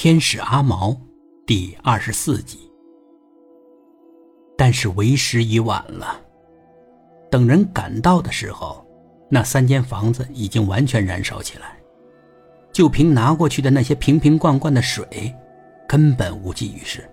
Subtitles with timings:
[0.00, 0.96] 天使阿毛，
[1.44, 2.70] 第二十四集。
[4.56, 6.20] 但是为时已晚了。
[7.28, 8.86] 等人赶到的时候，
[9.28, 11.76] 那三间房子已经完全燃烧起来。
[12.70, 15.34] 就凭拿过去的那些瓶瓶罐罐的水，
[15.88, 17.04] 根本无济于事。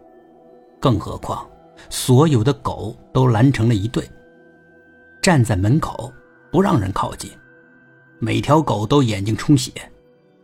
[0.80, 1.50] 更何况，
[1.90, 4.08] 所有的狗都拦成了一队，
[5.24, 6.14] 站在门口
[6.52, 7.32] 不让人靠近。
[8.20, 9.72] 每条狗都眼睛充血，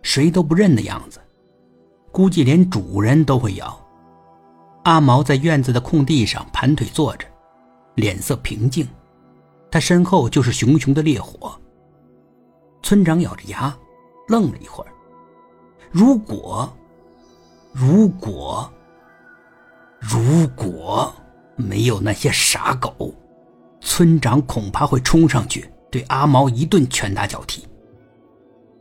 [0.01, 1.20] 谁都不认的样子。
[2.11, 3.79] 估计连主人都会咬。
[4.83, 7.25] 阿毛在院子的空地上盘腿坐着，
[7.95, 8.87] 脸色平静。
[9.69, 11.57] 他身后就是熊熊的烈火。
[12.83, 13.73] 村长咬着牙，
[14.27, 14.91] 愣了一会儿。
[15.91, 16.71] 如果，
[17.71, 18.69] 如果，
[19.99, 21.13] 如果
[21.55, 23.13] 没有那些傻狗，
[23.79, 27.65] 村长恐怕会冲上去对阿毛一顿拳打脚踢，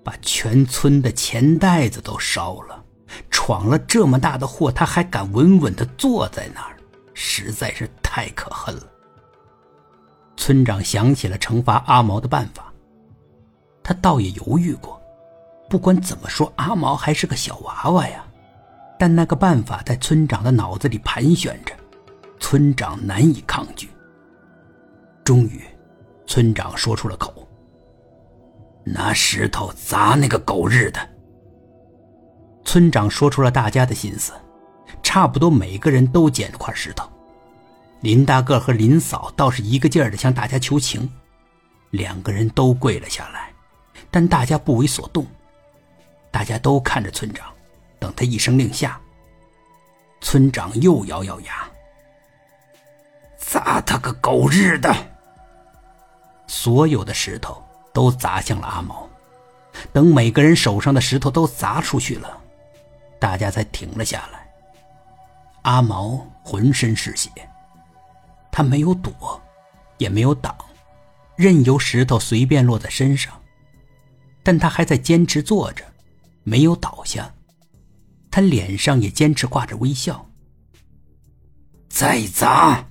[0.02, 2.84] 把全村的钱袋子都烧了。
[3.50, 6.76] 闯了这么大的祸，他还敢稳稳地坐在那儿，
[7.15, 8.82] 实在是太可恨了。
[10.37, 12.73] 村长想起了惩罚阿毛的办法，
[13.82, 15.02] 他倒也犹豫过。
[15.68, 18.24] 不管怎么说，阿毛还是个小娃娃呀。
[18.96, 21.74] 但那个办法在村长的脑子里盘旋着，
[22.38, 23.90] 村长难以抗拒。
[25.24, 25.60] 终于，
[26.24, 27.48] 村长说出了口
[28.87, 31.01] ：“拿石头砸那个狗日的！”
[32.71, 34.32] 村长说出了大家的心思，
[35.02, 37.04] 差不多每个人都捡了块石头。
[37.99, 41.10] 林大个和林嫂倒是一个劲儿的向大家求情，
[41.90, 43.52] 两个人都跪了下来，
[44.09, 45.27] 但大家不为所动。
[46.30, 47.45] 大家都看着村长，
[47.99, 49.01] 等他一声令下。
[50.21, 51.68] 村长又咬咬牙
[53.37, 54.95] ：“砸他个狗日的！”
[56.46, 57.60] 所有的石头
[57.93, 59.09] 都砸向了阿毛。
[59.93, 62.40] 等每个人手上的石头都砸出去了。
[63.21, 64.50] 大家才停了下来。
[65.62, 67.31] 阿毛浑身是血，
[68.50, 69.41] 他没有躲，
[69.99, 70.56] 也没有挡，
[71.37, 73.33] 任由石头随便落在身上。
[74.43, 75.84] 但他还在坚持坐着，
[76.43, 77.33] 没有倒下。
[78.31, 80.27] 他脸上也坚持挂着微笑。
[81.91, 82.87] 再砸！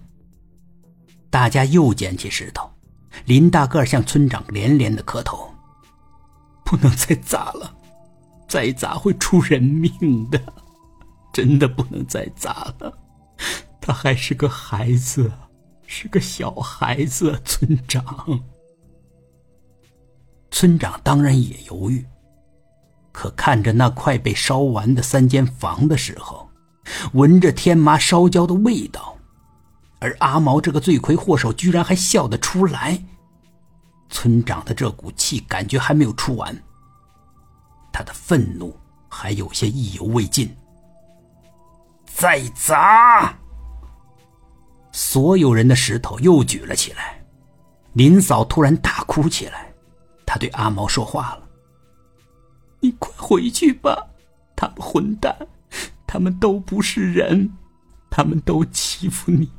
[1.31, 2.69] 大家又捡起石头。
[3.25, 5.51] 林大个向村长连连的磕头
[6.63, 7.75] ：“不能再砸了。”
[8.49, 10.41] 再砸会出人命的，
[11.31, 12.97] 真的不能再砸了。
[13.79, 15.31] 他还是个孩子，
[15.85, 17.39] 是个小孩子。
[17.45, 18.41] 村长，
[20.51, 22.05] 村长当然也犹豫，
[23.11, 26.49] 可看着那快被烧完的三间房的时候，
[27.13, 29.15] 闻着天麻烧焦的味道，
[29.99, 33.05] 而阿毛这个罪魁祸首居然还笑得出来，
[34.09, 36.63] 村长的这股气感觉还没有出完。
[37.91, 38.77] 他的愤怒
[39.07, 40.49] 还有些意犹未尽。
[42.05, 43.33] 再砸！
[44.91, 47.23] 所有人的石头又举了起来。
[47.93, 49.73] 林嫂突然大哭起来，
[50.25, 51.47] 她对阿毛说话了
[52.81, 54.07] ：“你快回去吧，
[54.55, 55.35] 他们混蛋，
[56.05, 57.51] 他们都不是人，
[58.09, 59.49] 他们都欺负你，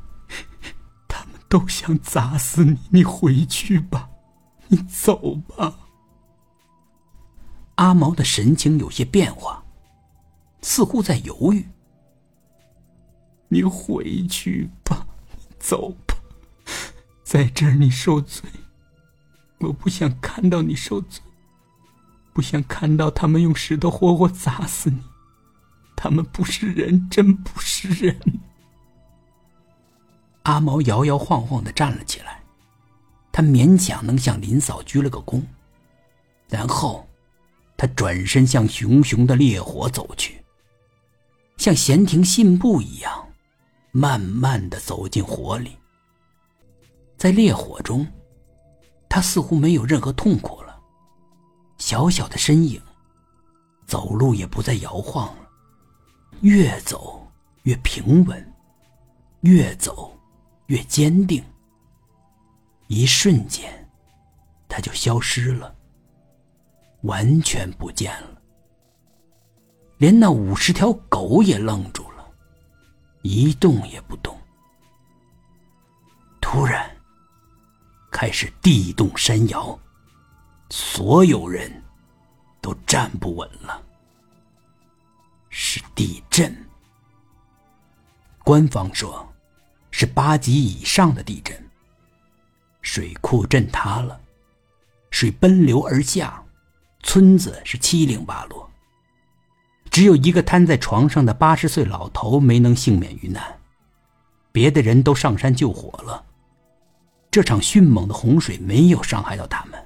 [1.09, 2.79] 他们都想砸死你。
[2.91, 4.09] 你回去吧，
[4.69, 5.75] 你走吧。”
[7.81, 9.65] 阿毛的神情有些变化，
[10.61, 11.67] 似乎在犹豫。
[13.49, 15.07] 你回去吧，
[15.59, 16.15] 走吧，
[17.25, 18.45] 在这儿你受罪，
[19.61, 21.23] 我不想看到你受罪，
[22.35, 25.03] 不想看到他们用石头活活砸死你，
[25.97, 28.15] 他们不是人，真不是人。
[30.43, 32.43] 阿毛摇摇晃晃的站了起来，
[33.33, 35.43] 他勉强能向林嫂鞠了个躬，
[36.47, 37.07] 然后。
[37.81, 40.45] 他转身向熊熊的烈火走去，
[41.57, 43.27] 像闲庭信步一样，
[43.91, 45.79] 慢慢的走进火里。
[47.17, 48.07] 在烈火中，
[49.09, 50.79] 他似乎没有任何痛苦了。
[51.79, 52.79] 小小的身影，
[53.87, 55.49] 走路也不再摇晃了，
[56.43, 57.27] 越走
[57.63, 58.53] 越平稳，
[59.41, 60.15] 越走
[60.67, 61.43] 越坚定。
[62.89, 63.73] 一瞬间，
[64.69, 65.75] 他就消失了。
[67.03, 68.43] 完全不见了，
[69.99, 72.25] 连那五十条狗也愣住了，
[73.23, 74.37] 一动也不动。
[76.41, 76.91] 突然，
[78.11, 79.79] 开始地动山摇，
[80.69, 81.71] 所有人
[82.61, 83.83] 都站不稳了。
[85.49, 86.55] 是地震。
[88.45, 89.27] 官方说，
[89.91, 91.71] 是八级以上的地震。
[92.83, 94.21] 水库震塌了，
[95.11, 96.40] 水奔流而下。
[97.03, 98.71] 村子是七零八落，
[99.91, 103.43] 只有一个瘫在床上的八十岁老头没能幸免于难，
[104.53, 106.25] 别的人都上山救火了。
[107.31, 109.83] 这场迅猛的洪水没有伤害到他们。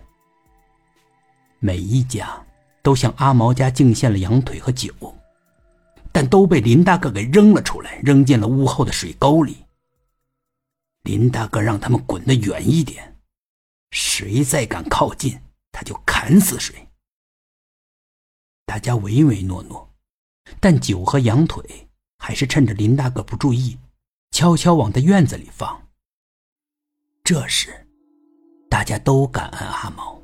[1.60, 2.44] 每一家
[2.82, 4.92] 都向阿毛家敬献了羊腿和酒，
[6.12, 9.64] 但都被林大哥给扔了出来，扔进了屋后的水沟里。
[11.02, 13.16] 林大哥让他们滚得远一点，
[13.90, 15.38] 谁再敢靠近，
[15.70, 16.83] 他就砍死谁。
[18.74, 19.88] 大家唯唯诺诺，
[20.58, 21.62] 但酒和羊腿
[22.18, 23.78] 还是趁着林大哥不注意，
[24.32, 25.80] 悄悄往他院子里放。
[27.22, 27.72] 这时，
[28.68, 30.20] 大家都感恩阿毛。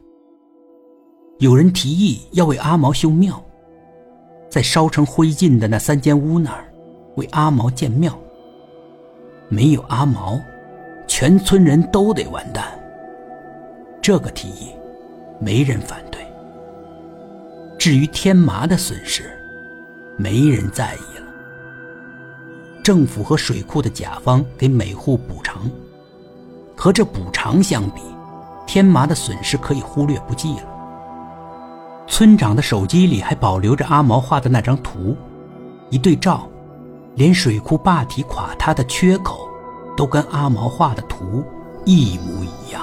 [1.39, 3.41] 有人提议要为阿毛修庙，
[4.51, 6.75] 在烧成灰烬的那三间屋那儿，
[7.15, 8.19] 为阿毛建庙。
[9.49, 10.41] 没有阿毛。
[11.07, 12.77] 全村人都得完蛋。
[14.03, 14.73] 这个提议，
[15.41, 16.21] 没人反对。
[17.81, 19.33] 至于天麻的损失，
[20.19, 21.25] 没人在意了。
[22.83, 25.63] 政府和水库的甲方给每户补偿，
[26.77, 28.03] 和这补偿相比，
[28.67, 30.65] 天麻的损失可以忽略不计了。
[32.07, 35.17] 村长的手机里还保留着阿毛画的那张图，
[35.89, 36.47] 一对照，
[37.15, 39.49] 连水库坝体垮塌的缺口。
[39.97, 41.45] 都跟阿毛画的图
[41.85, 42.83] 一模一样。